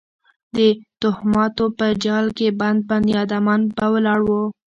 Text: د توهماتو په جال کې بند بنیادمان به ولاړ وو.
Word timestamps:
د 0.57 0.59
توهماتو 1.01 1.65
په 1.77 1.87
جال 2.03 2.25
کې 2.37 2.47
بند 2.59 2.79
بنیادمان 2.89 3.61
به 3.75 3.85
ولاړ 3.93 4.19
وو. 4.27 4.43